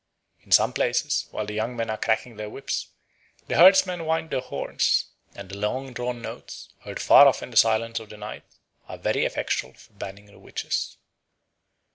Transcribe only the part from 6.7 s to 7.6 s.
heard far off in the